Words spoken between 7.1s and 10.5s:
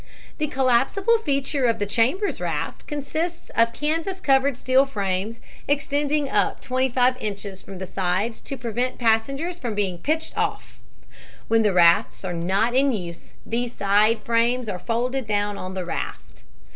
inches from the sides to prevent passengers from being pitched